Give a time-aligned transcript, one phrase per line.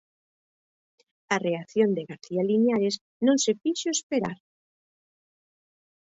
[1.35, 4.37] A reacción de García Liñares non se fixo esperar.